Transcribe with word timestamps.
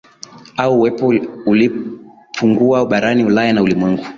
au 0.57 0.75
uwepo 0.79 1.13
uliopungua 1.45 2.85
barani 2.85 3.23
Ulaya 3.25 3.53
na 3.53 3.61
ulimwengu 3.61 4.05